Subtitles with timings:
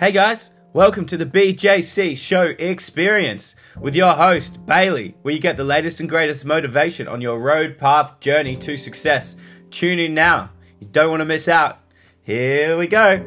[0.00, 5.58] Hey guys, welcome to the BJC Show Experience with your host, Bailey, where you get
[5.58, 9.36] the latest and greatest motivation on your road path journey to success.
[9.70, 10.52] Tune in now.
[10.78, 11.80] You don't want to miss out.
[12.22, 13.18] Here we go.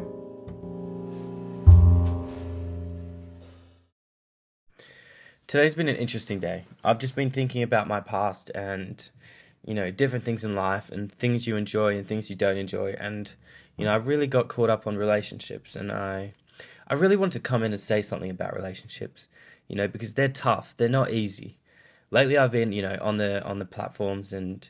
[5.45, 6.65] Today's been an interesting day.
[6.83, 9.11] I've just been thinking about my past and,
[9.63, 12.95] you know, different things in life and things you enjoy and things you don't enjoy.
[12.99, 13.31] And,
[13.77, 16.34] you know, I really got caught up on relationships and I
[16.87, 19.27] I really want to come in and say something about relationships,
[19.67, 20.75] you know, because they're tough.
[20.75, 21.57] They're not easy.
[22.11, 24.67] Lately, I've been, you know, on the on the platforms and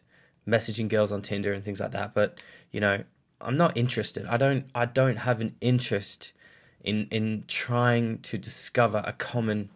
[0.48, 2.14] messaging girls on Tinder and things like that.
[2.14, 2.42] But
[2.72, 3.04] you know,
[3.42, 4.26] I'm not interested.
[4.28, 4.66] I don't.
[4.74, 6.34] I don't have an interest
[6.84, 9.70] in in trying to discover a common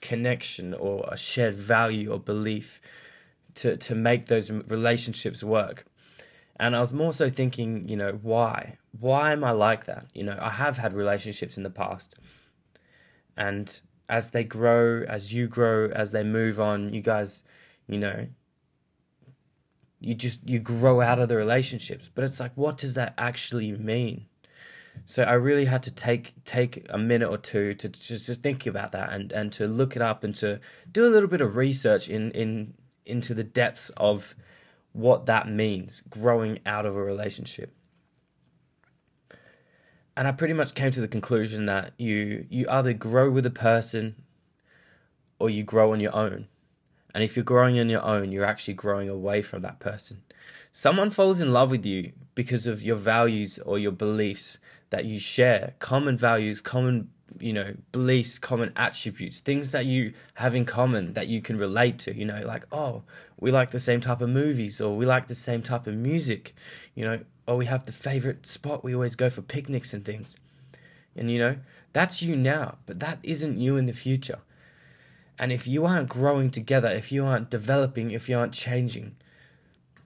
[0.00, 2.80] connection or a shared value or belief
[3.54, 5.84] to to make those relationships work.
[6.56, 8.78] And I was more so thinking, you know, why?
[9.02, 10.06] Why am I like that?
[10.14, 12.14] You know, I have had relationships in the past.
[13.36, 17.42] And as they grow, as you grow, as they move on, you guys,
[17.88, 18.28] you know,
[19.98, 22.12] you just you grow out of the relationships.
[22.14, 24.26] But it's like what does that actually mean?
[25.04, 28.66] So I really had to take take a minute or two to just, just think
[28.66, 30.60] about that and, and to look it up and to
[30.92, 34.36] do a little bit of research in, in into the depths of
[34.92, 37.74] what that means, growing out of a relationship.
[40.16, 43.50] And I pretty much came to the conclusion that you you either grow with a
[43.50, 44.16] person
[45.38, 46.48] or you grow on your own.
[47.14, 50.22] And if you're growing on your own, you're actually growing away from that person.
[50.70, 54.58] Someone falls in love with you because of your values or your beliefs
[54.90, 60.54] that you share, common values, common you know beliefs common attributes things that you have
[60.54, 63.02] in common that you can relate to you know like oh
[63.40, 66.54] we like the same type of movies or we like the same type of music
[66.94, 70.36] you know or we have the favorite spot we always go for picnics and things.
[71.16, 71.56] And you know
[71.92, 74.40] that's you now but that isn't you in the future.
[75.38, 79.16] And if you aren't growing together if you aren't developing if you aren't changing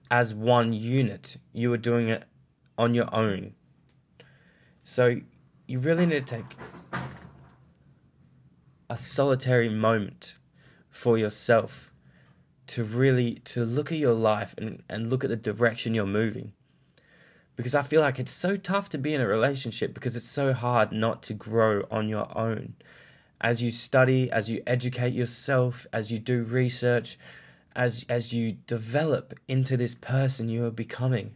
[0.09, 2.23] as one unit you are doing it
[2.77, 3.53] on your own.
[4.83, 5.21] So
[5.67, 6.57] you really need to take
[8.89, 10.35] a solitary moment
[10.89, 11.91] for yourself
[12.67, 16.53] to really to look at your life and, and look at the direction you're moving
[17.57, 20.53] because i feel like it's so tough to be in a relationship because it's so
[20.53, 22.73] hard not to grow on your own
[23.41, 27.19] as you study as you educate yourself as you do research
[27.75, 31.35] as as you develop into this person you are becoming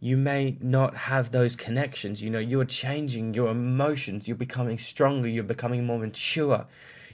[0.00, 2.22] you may not have those connections.
[2.22, 6.66] You know, you're changing your emotions, you're becoming stronger, you're becoming more mature,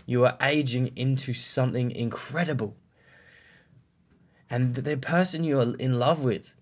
[0.06, 2.76] you are aging into something incredible.
[4.48, 6.54] And the person you are in love with,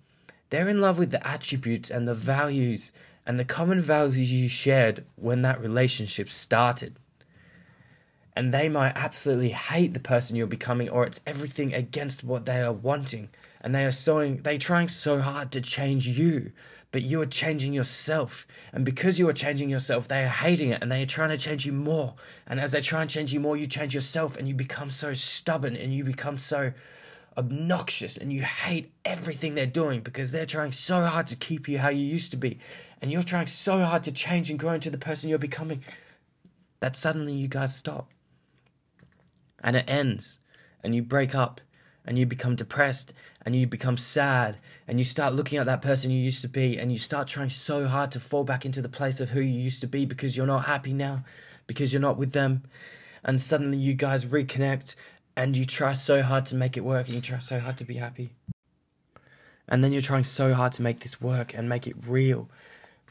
[0.54, 2.92] they're in love with the attributes and the values
[3.26, 6.97] and the common values you shared when that relationship started.
[8.37, 12.60] And they might absolutely hate the person you're becoming, or it's everything against what they
[12.60, 13.31] are wanting.
[13.60, 16.53] And they are so they trying so hard to change you
[16.93, 18.47] but you are changing yourself.
[18.72, 21.37] And because you are changing yourself they are hating it and they are trying to
[21.37, 22.14] change you more.
[22.47, 25.12] And as they try and change you more you change yourself and you become so
[25.12, 26.72] stubborn and you become so
[27.36, 31.78] obnoxious and you hate everything they're doing because they're trying so hard to keep you
[31.78, 32.58] how you used to be.
[33.00, 35.84] And you're trying so hard to change and grow into the person you're becoming
[36.80, 38.10] that suddenly you guys stop.
[39.62, 40.38] And it ends.
[40.82, 41.60] And you break up.
[42.06, 43.12] And you become depressed.
[43.44, 44.58] And you become sad.
[44.86, 46.78] And you start looking at that person you used to be.
[46.78, 49.58] And you start trying so hard to fall back into the place of who you
[49.58, 51.24] used to be because you're not happy now
[51.66, 52.62] because you're not with them.
[53.24, 54.96] And suddenly you guys reconnect
[55.36, 57.84] and you try so hard to make it work and you try so hard to
[57.84, 58.30] be happy
[59.68, 62.48] and then you're trying so hard to make this work and make it real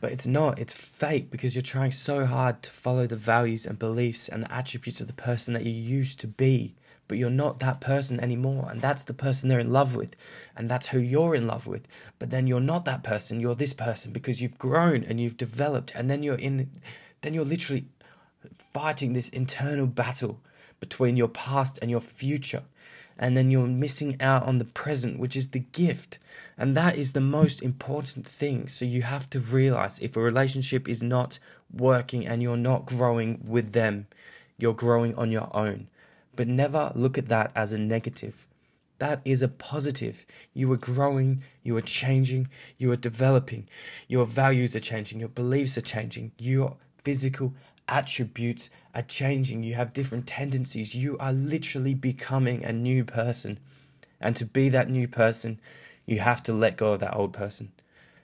[0.02, 3.80] but it's not it's fake because you're trying so hard to follow the values and
[3.80, 6.76] beliefs and the attributes of the person that you used to be
[7.08, 8.68] but you're not that person anymore.
[8.70, 10.16] And that's the person they're in love with.
[10.56, 11.88] And that's who you're in love with.
[12.20, 15.92] But then you're not that person, you're this person because you've grown and you've developed.
[15.96, 16.72] And then you're in,
[17.22, 17.86] then you're literally
[18.56, 20.42] fighting this internal battle
[20.84, 22.64] between your past and your future.
[23.18, 26.20] And then you're missing out on the present, which is the gift.
[26.58, 28.68] And that is the most important thing.
[28.68, 31.40] So you have to realize if a relationship is not
[31.74, 34.08] working and you're not growing with them,
[34.58, 35.88] you're growing on your own.
[36.36, 38.46] But never look at that as a negative.
[39.00, 40.26] That is a positive.
[40.54, 43.70] You are growing, you are changing, you are developing.
[44.10, 47.54] Your values are changing, your beliefs are changing, your physical
[47.88, 49.64] attributes are changing.
[49.64, 50.96] You have different tendencies.
[50.96, 53.60] You are literally becoming a new person.
[54.20, 55.60] And to be that new person,
[56.06, 57.72] you have to let go of that old person.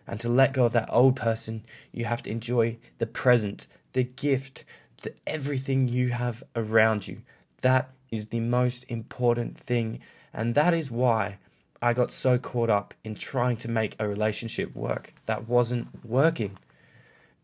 [0.08, 4.04] And to let go of that old person, you have to enjoy the present the
[4.04, 4.66] gift,
[5.02, 7.22] the everything you have around you.
[7.62, 10.00] That is the most important thing.
[10.34, 11.38] And that is why
[11.82, 16.58] I got so caught up in trying to make a relationship work that wasn't working.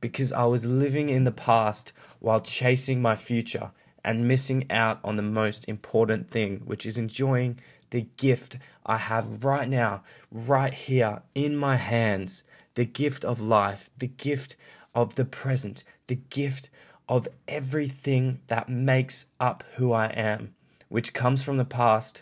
[0.06, 3.72] Because I was living in the past while chasing my future
[4.04, 7.60] and missing out on the most important thing, which is enjoying
[7.90, 12.44] the gift I have right now, right here in my hands
[12.76, 14.56] the gift of life, the gift
[14.94, 16.70] of the present, the gift
[17.10, 20.54] of everything that makes up who I am,
[20.88, 22.22] which comes from the past,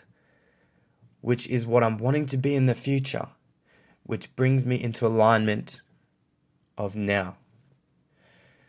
[1.20, 3.28] which is what I'm wanting to be in the future,
[4.04, 5.82] which brings me into alignment
[6.78, 7.36] of now.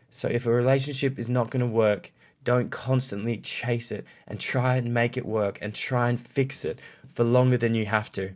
[0.09, 2.11] So if a relationship is not going to work,
[2.43, 6.79] don't constantly chase it and try and make it work and try and fix it
[7.13, 8.33] for longer than you have to.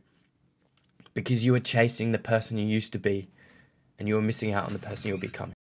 [1.13, 3.29] Because you are chasing the person you used to be
[3.97, 5.53] and you are missing out on the person you'll becoming.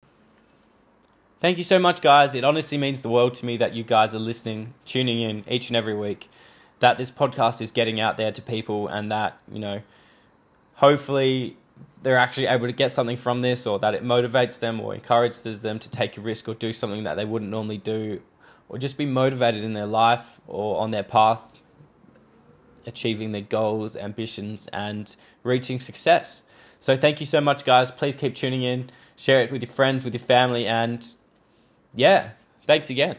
[1.40, 2.34] Thank you so much, guys.
[2.34, 5.70] It honestly means the world to me that you guys are listening, tuning in each
[5.70, 6.30] and every week,
[6.80, 9.82] that this podcast is getting out there to people, and that, you know,
[10.76, 11.58] hopefully
[12.02, 15.62] they're actually able to get something from this, or that it motivates them or encourages
[15.62, 18.22] them to take a risk or do something that they wouldn't normally do,
[18.70, 21.62] or just be motivated in their life or on their path,
[22.86, 26.44] achieving their goals, ambitions, and reaching success.
[26.80, 27.92] So thank you so much, guys.
[27.92, 31.06] Please keep tuning in, share it with your friends, with your family, and
[31.96, 32.32] yeah,
[32.66, 33.18] thanks again.